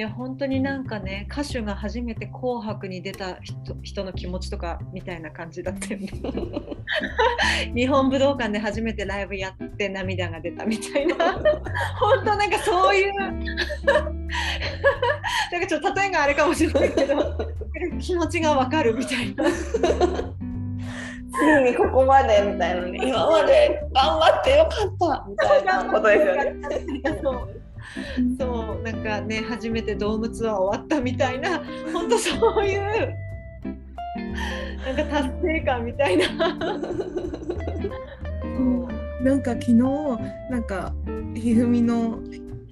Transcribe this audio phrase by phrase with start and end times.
[0.00, 6.08] いや本当になんかね歌手が初めて「紅白」に出た人人の気持ちとかみたいな感じだったよね。
[7.76, 11.16] 日本武道館で初めてライブやって涙が出たみたいな
[12.00, 13.44] 本当なんかそういう なん
[15.60, 17.36] かちょっと例えがあれかもしれないけど
[18.00, 19.44] 気持ちがわかるみたいな。
[21.30, 27.59] ついにここまでみたいなね今まで頑張ってよかったみたいなことですよね。
[28.38, 31.62] そうなんかね初めてドームツアー終わったみたいな
[31.92, 33.14] 本当そういう
[34.84, 36.26] なんか達成感みたいな。
[39.22, 40.94] なんか昨日なんか
[41.34, 42.20] ひふみの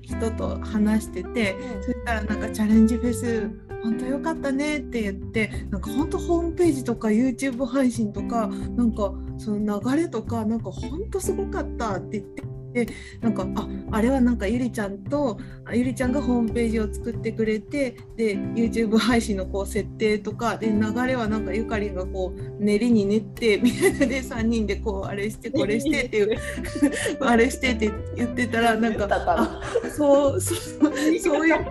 [0.03, 3.51] 人と話してて、うん、そしたらなんかチャレンジフェス
[3.83, 12.87] 本当良かったねって言ってなんか本当ホームページとか YouTube 配信とかなんかその流れとかなんか本当すごかったって言ってで
[13.21, 15.39] なんかああれはなんかゆりちゃんと
[15.73, 26.37] ゆりちゃんがホームページを作ってくれてで YouTube 配信のこう設定とかで流れはなんかゆかりんがこう練りに練ってみたいなで3人でこうあれしてこれしてっていう
[27.21, 29.63] あれしてって言ってたらなんかあ
[29.97, 31.67] そうそうそういう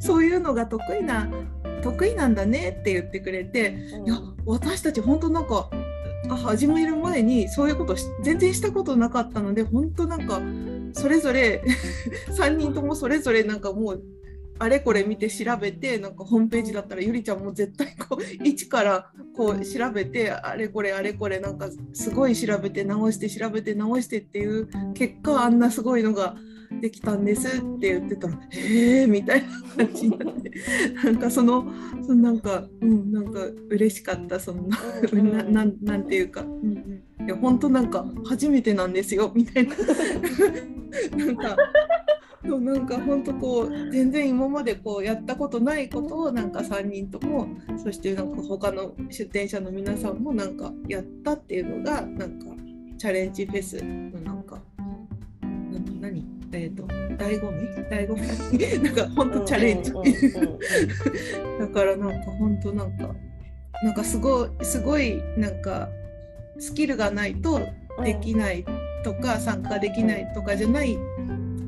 [0.00, 1.30] そういうのが得意な
[1.82, 5.70] 得意なんだねって言ってくれて、いや私たち本当なんか
[6.30, 10.40] あ始める前にそういうこと全然したことなかったので本当なんか
[10.92, 11.62] それぞれ
[12.30, 14.02] 3人ともそれぞれなんかもう
[14.58, 26.36] あれこれ見て調べてなんかホームページだったらゆりちゃんも絶対こう 一からこう調べてあれこれあれこれなんかすごい調べて直して調べて直してっていう結果あんなすごいのが
[26.80, 29.42] できたんですって言ってたら「へえ」みたい
[29.76, 30.52] な感じになって。
[31.04, 34.68] なんかそのそのなんかうんなんか嬉しかったその
[35.12, 36.48] なななんていうか、うん
[37.18, 39.74] うん、いや本当なんか初めてなんですよみたいな。
[41.16, 41.56] なんか。
[42.48, 52.46] そうなんか本当こう全然今までこうやったことないことをなんか3人ともそしてなんか他の出店者の皆さんもなんかやったっていうのがなんか
[52.98, 54.62] チャレンジフェスのなんか
[56.00, 57.68] 何えっ、ー、と醍醐味？
[57.90, 58.78] 醍醐味？
[58.82, 59.92] なんか本当チャレンジ。
[59.92, 63.14] だからなんか本当なんか
[63.82, 65.88] なんかすごいすごいなんか
[66.58, 67.60] スキルがないと
[68.04, 68.64] できない
[69.04, 70.98] とか参加できないとかじゃない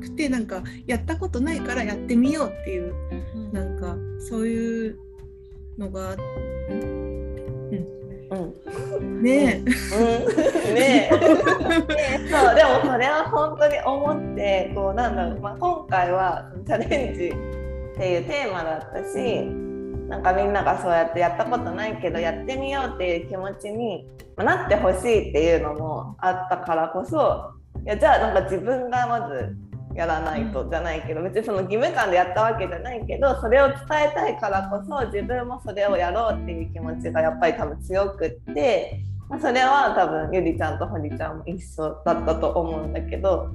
[0.01, 2.93] くてなんかやったことないからやってみようっていう、
[3.51, 3.95] なんか
[4.29, 4.97] そういう
[5.77, 6.15] のが
[6.69, 7.87] うん、
[8.29, 11.15] ねえ、うん、ねえ。
[12.29, 19.45] そうでもそれは本当に思ってこうなんだろう、まあ、今回はチャレンジっていうテーマだったし
[20.07, 24.07] なんかみんながそうやってやったことないけどやってみようっていう気持ちに
[24.37, 27.53] なってほしいっていうのもあったからこそ
[27.83, 29.55] いやじゃあなんか自分がまず
[29.95, 43.49] やらないとじゃないけど別にその義務感でやったわけじゃないけどそれを伝えたいからこそ自分もそれをやろうっていう気持ちがやっぱり多分強くって、まあ、それは多分ゆりちゃんとほりちゃんも一緒だったと思うんだけど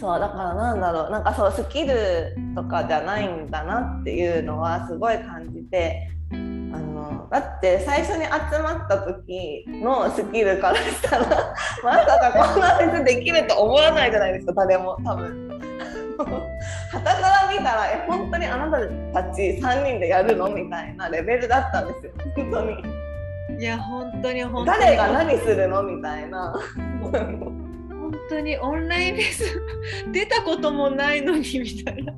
[0.00, 6.10] そうだからなんだろうなんかそうスキルとかじゃないんだなっていうのはすごい感じて
[7.30, 11.26] だって最初に集まった時のスキルからしたら
[11.82, 15.48] まさかこんなフェスできると思わないじゃないですか誰も多分。
[16.16, 16.24] は
[16.92, 18.70] たから見たらえ本当にあな
[19.12, 23.06] たたち3人でやるのみたいなレベルだったんですよ本当に。
[23.58, 26.54] いや本当に本当に誰が何するのみたいな。
[27.02, 29.62] 本当にオンラインフェス
[30.12, 32.12] 出たこともないのにみたいな。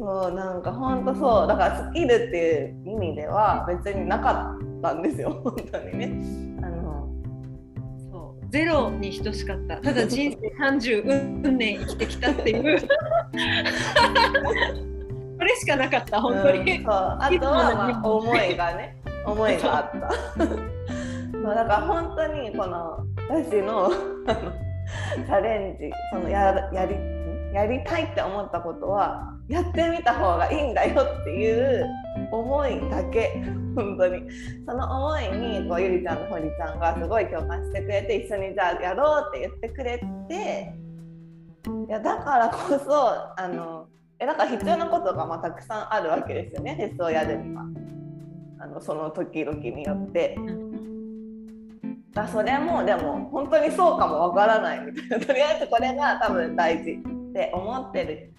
[0.00, 1.46] そうなんか本当そう。
[1.46, 5.38] だからスキルっていう意味では別になかったんですよ。
[5.44, 6.10] 本当にね。
[6.62, 7.06] あの
[8.10, 8.46] そう。
[8.48, 9.76] ゼロに等しかった。
[9.76, 12.80] ただ人生30うん年生きてきたっていう。
[15.38, 16.94] これしかなかった本当に、うん、そう。
[16.94, 18.96] あとは、まあ、思いがね。
[19.26, 20.10] 思いがあった。
[21.32, 23.90] そうだから本当にこの私の
[25.26, 27.19] チャレンジそのややり
[27.52, 31.86] やりたいって思ったことはやってみた方がいいんだよっていう
[32.30, 33.42] 思いだけ。
[33.74, 34.22] 本当に。
[34.66, 35.28] その思い
[35.62, 39.98] にこうゆりちゃんとほりちゃんがすごい共感してくれて一緒にじゃあやろうって言ってくれ
[40.28, 40.74] て
[41.88, 43.86] いやだからこそあの
[44.18, 46.76] えだから必要なことがまあたくさんあるわけですよね。
[46.76, 47.64] フェスをやるには
[48.60, 50.36] あのその時々によって。
[52.12, 54.80] だそれもでも本当にそうかもわからない。
[54.80, 57.19] みたいなとりあえずこれが多分大事。
[57.40, 58.34] って思ってる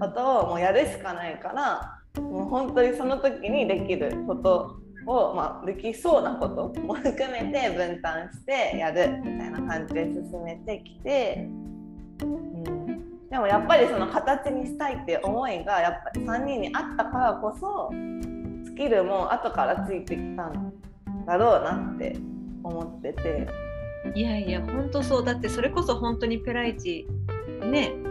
[0.00, 4.76] ことをもうやるしかないからもう本当にその時にできること
[5.06, 11.48] を、まあ、できそうなことも含めて分担してやるみたいな感じで進めてきて、
[12.22, 17.90] うん、でもやっぱりその形にしたいっていう思いがやっぱり3人にあったからこそ
[18.64, 20.72] スキルも後からついてきたん
[21.26, 22.16] だろうなって
[22.64, 23.66] 思ってて。
[24.14, 27.08] いやいや本当そうだってそれこそ本当にペライチ
[27.64, 28.05] ね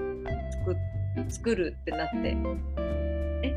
[1.30, 2.38] 作作るってなって。
[3.44, 3.54] え？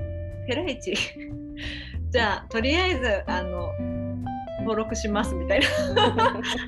[0.49, 0.95] ペライチ？
[2.11, 3.73] じゃあとりあえずあの
[4.61, 5.67] 登録しますみたいな。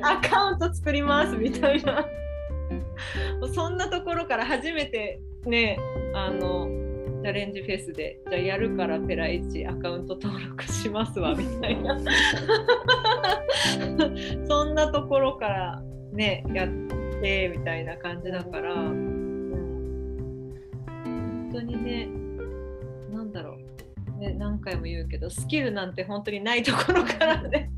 [0.13, 2.07] アカウント作りますみたいな。
[3.55, 5.79] そんなところから初めてね
[6.15, 6.69] あの
[7.23, 11.99] チャレンジフェスでじゃあやるからペライチアカウント登録しますわみたいな。
[14.49, 15.83] そんなところから
[16.13, 16.69] ねやっ
[17.21, 18.75] てみたいな感じだから、
[21.53, 22.09] 当にね
[23.13, 23.57] なんだろ
[24.17, 27.71] う、ね、何回も言うけどスキルなんて本当にないところからね。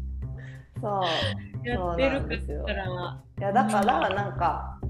[0.81, 1.03] そう。
[1.69, 2.21] やってる
[2.65, 4.81] からいやだからなんか、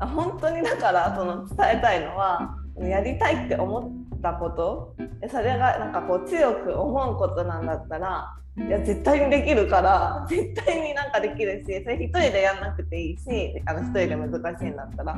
[0.00, 4.94] 本当にだからその伝えたいのはやりたいって思ったこと？
[5.28, 13.22] それがなんかこう強く思うことなんだったらいや絶対にできるから絶対になんかできるしそれ一人でやんなくていいし
[13.66, 15.16] あの一人で難しいんだったら、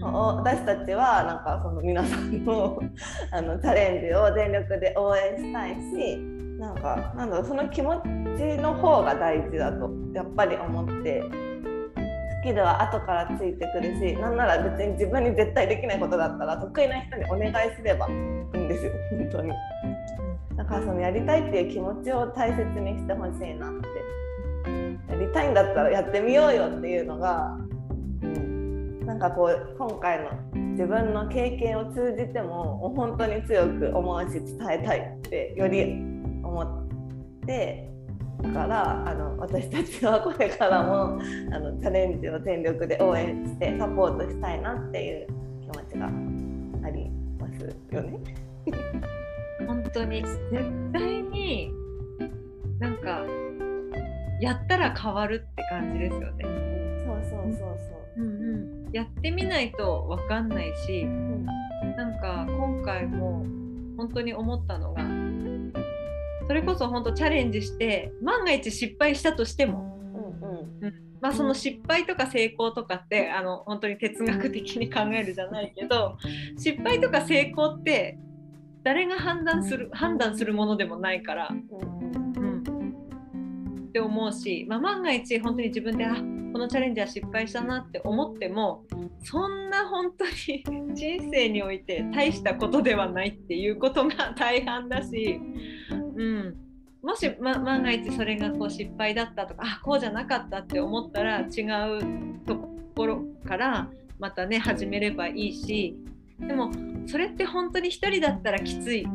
[0.00, 2.78] 私たちはなんかその皆さんの
[3.32, 6.18] あのチャレンジを全力で応援したいし
[6.58, 7.94] なんかなんだろうその気持
[8.36, 11.22] ちの方が大事だとやっぱり思って
[12.40, 18.92] スキルは後からついてくるしなんなら別に自分に絶対できないことだったら得意な人にお願いすればいいんですよ。
[19.10, 19.52] 本当に。
[20.56, 24.08] だからそのやりたいっていう気持ちを大切にしてほしいなって。
[25.08, 27.56] やりたいんだったらやってみようよっていうのが、
[28.22, 30.30] うん、なんかこう今回の
[30.72, 35.82] 自分の経験を通じても本当に強く思うし伝えたいってより
[36.44, 36.86] 思
[37.42, 37.90] って
[38.42, 41.20] からあの私たちはこれからも
[41.52, 45.26] あのチャレンジを全力で応援してサポートしたいなっていう
[45.62, 46.06] 気持ちが
[46.86, 47.62] あります
[47.94, 48.20] よね。
[49.66, 50.42] 本当に絶
[50.92, 51.72] 対に
[52.78, 53.24] なんか
[54.40, 56.44] やったら変わるって感じですよね。
[57.04, 57.78] そうそうそう
[58.16, 58.22] そう。
[58.22, 61.46] うんうん、やってみないと分かんないし、うん、
[61.96, 63.44] なんか今回も
[63.96, 65.02] 本当に思ったのが
[66.48, 69.98] それこそ本当チャレンジして万が一失敗したとしても、
[70.42, 76.16] うんうん、まあ、その失敗とか成功とかってあの本当に哲学的に考えるじゃないけど
[76.56, 78.18] 失敗とか成功って
[78.82, 82.62] 誰が判断する判断するものでもないから、うん、
[83.88, 88.84] って思うし、まあ、万が一本当に自分であこのチャレンジは失敗したなって思っても
[89.22, 90.64] そんな本当に
[90.96, 95.40] 人生において大したことではないっていうことが大半だし、
[96.18, 96.56] うん、
[97.02, 101.62] もし、ま、万が一それがこう失敗だったとかあこうじゃなかったって思ったら違
[101.96, 102.56] うと
[102.96, 103.88] ころから
[104.18, 105.96] またね始めればいいし
[106.40, 106.72] でも
[107.06, 109.06] それって本当に1人だったらきつい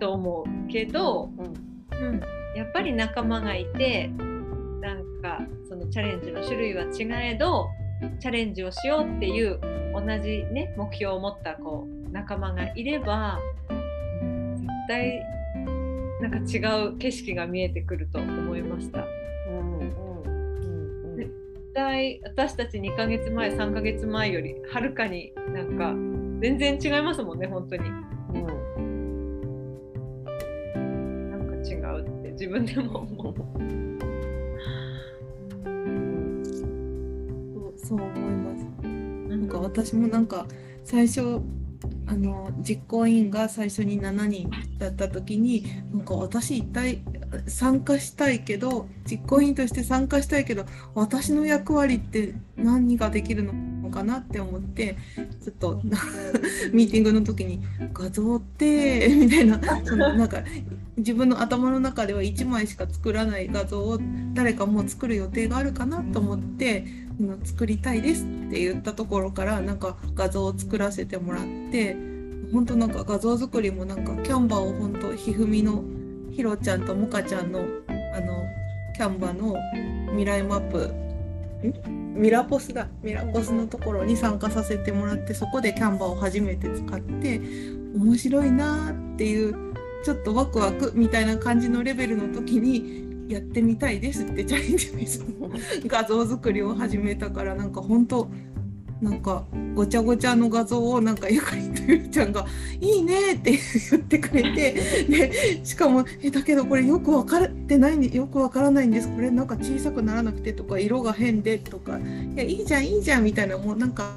[0.00, 2.20] と思うけど、うん、うん、
[2.56, 4.08] やっぱり仲間がいて
[4.80, 7.68] なんかそのチャレンジの種類は違えど
[8.18, 9.60] チャレンジをしようっていう
[9.94, 13.38] 同じね目標を持ったこう仲間がいれば
[14.56, 15.22] 絶対
[16.22, 19.04] なんか違う景色が見えてくると思いました。
[21.16, 21.32] 絶
[21.74, 25.92] 対私たち2ヶ月前3ヶ月前よりはるかになんか
[26.40, 28.46] 全然違いますもんね本当に、うん、
[31.30, 33.34] なんか違うって自分でも思う。
[37.76, 38.64] そう思います、
[39.28, 40.46] なんか私もなんか
[40.84, 41.40] 最初
[42.12, 47.02] あの実行委員が最初に7人だった時になんか私一体
[47.46, 54.98] 参加したいけど実行委員として参加したいけど私の役割って何ができるのかなって思って
[55.42, 55.80] ちょっと
[56.74, 57.62] ミーティングの時に
[57.94, 60.42] 「画像って」みたいなそのなんか
[60.98, 63.98] 自分の頭の中では1枚しか作らない画像を
[64.34, 66.84] 誰かもう作る予定があるかなと思って
[67.42, 71.96] 「作りたいです」って言ったところからなんか画像を作らせてもらって
[72.52, 75.82] 本当なんか画像作りもなんかキャンバーを本当ひふみの
[76.30, 78.44] ひろちゃんともかちゃんのあの
[78.94, 79.56] キャンバーの
[80.10, 80.92] 未来マップ
[82.14, 82.88] ミラポスだ。
[83.02, 87.40] ミラポスのところに参加させてもらってそこでキャンバーを初めて使って
[87.94, 89.54] 面白いなっていう
[90.04, 95.50] ちょっとワクワクみたいな感じのレベルの時にやってみたいですってチャレンジフェスの
[95.86, 98.28] 画像作りを始めたからなんか本当
[99.02, 102.46] なんかごちゃごちゃの画像をなんかゆかりとゆりちゃんが
[102.80, 103.58] 「いいね」って
[103.90, 104.72] 言ってくれて
[105.08, 105.32] で
[105.66, 109.08] しかも「えだけどこれよく分かってないんでよく分からないんです。
[109.08, 114.14] これなんか小さくならなくて」とか「色が変で」とか「いやいいじゃんいいじゃん」みたいなもうなんか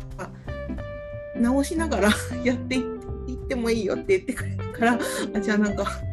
[1.36, 2.10] 直しながら
[2.46, 5.00] やっていってもいいよって言ってくれたから
[5.34, 6.05] あじゃあなんか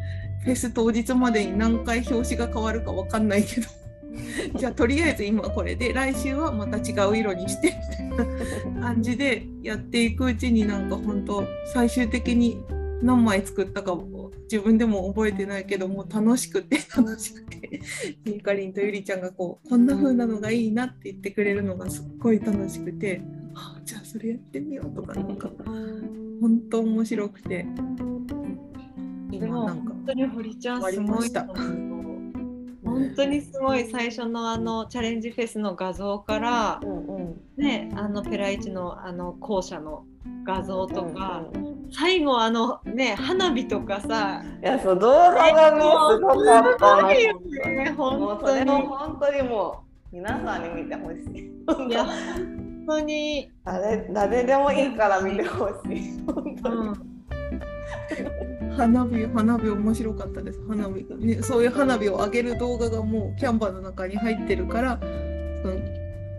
[0.43, 3.67] フェス当日までに何回表紙が変わるか分かんないけど。
[4.59, 7.73] じゃあとりあえず今これで来週はまた違う色にして。
[8.11, 12.63] みたいな感じでやっていくうちになんか本当最終的に
[13.01, 13.97] 何枚作ったか
[14.43, 17.81] 自分でも覚えてないけどもう楽しくて楽しくて。
[18.25, 23.21] ゆかりんとゆりちゃんがこうこんな風なのがいいなって言ってくれるのがすっごい楽しくて、
[23.53, 25.49] はあ、じゃあそれやってみようとかなんか
[26.39, 27.65] 本当面白くて。
[29.31, 31.29] 今なんか本当に堀ちゃんすごい
[32.83, 40.03] 本当にすごい最初のあのチャレンジフェスの画像から、うんうん、ねあのペライチのあの校舎の
[40.43, 48.69] 画像とか、うんうん、最後あのね花火とかさいやそう動画がねすごかったの、ね、本当に。
[48.69, 51.89] 本当にもう皆さんに見てほしい。
[51.89, 53.49] いや本当に。
[53.63, 56.21] 誰誰でもいいから見てほしい。
[56.27, 56.75] 本当に。
[56.75, 57.13] うん
[58.77, 60.59] 花火花火面白かったです。
[60.67, 64.99] 花火、ね、そういう花火を上げる動画がもうキャンバーの中に入ってるから
[65.61, 65.79] その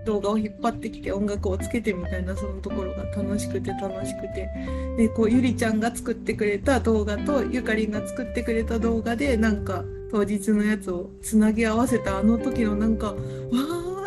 [0.04, 4.48] 動画を引っ張ってきて音楽をつけてみたいなそのところが楽しくて楽しくて。
[4.96, 13.14] でこうゆりちゃんが作ってくれた動画とゆかりんが作ってくれた動画でなんか当日のやつをつなぎ合わせたあの時のなんかわ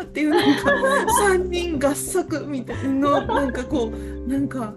[0.00, 0.72] ーっていうなんか
[1.28, 4.74] 3人合作みたいななんかこうなんか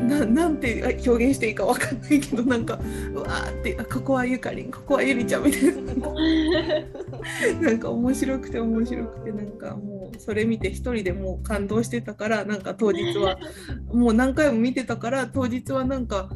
[0.00, 2.78] ななんて表現していいか分かんないけどなんか
[3.12, 5.72] うわーってここはゆかりんここはゆりちゃんみたいな。
[7.60, 13.38] なんか面白くて面白くてなんかもうそれ見て一人でもう感動してたからなんか当日は
[13.92, 16.30] もう何回も見てたから当日はなんか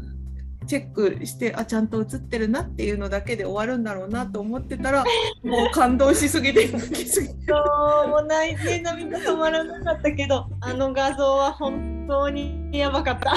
[0.67, 5.05] チェックしてあちゃんと映ってるなっていうのだけで終わるんだろうなと思ってたら
[5.43, 7.53] もう感動しすぎて泣きすぎて。
[7.53, 13.35] もう泣いて涙止まらなかったけどあの画像は本当にやばかった。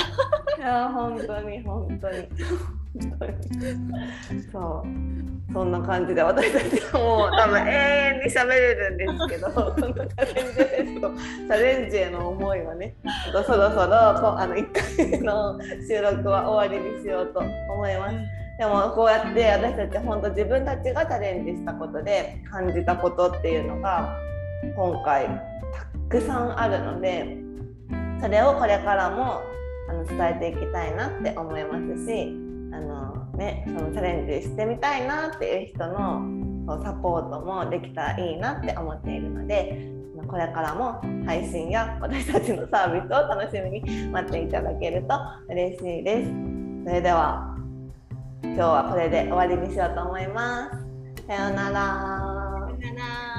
[0.57, 2.27] いや本当に本当に。
[4.51, 5.15] そう。
[5.53, 12.93] そんな感じで私たちはもう多分永遠に喋れるんですけどチャレンジですとチャレンジへの思いはね
[13.31, 15.57] そろそろあの1回目の
[15.87, 18.15] 収録は終わりにしようと思います。
[18.57, 24.13] でもこうやって私たち本当自分たちがチャレンジしたことで感じたことっていうのが
[24.75, 25.41] 今回た
[26.09, 27.44] くさんあるので
[28.21, 29.41] それをこれからも
[29.89, 32.33] あの伝えていきたいなって思いますし
[32.73, 39.95] あの、ね、そのチャレンジしてみたいなっていう人のサポートもできたらいいなって思っているので
[40.27, 45.15] これからも配信や私たちのサービスを楽しみに待っていただけると
[45.49, 46.31] 嬉しいです。
[46.83, 47.55] それでは
[48.43, 50.69] 今日はこれで終わりにしようと思いま
[51.17, 51.25] す。
[51.27, 51.73] さようなら。
[52.79, 53.34] さよなら。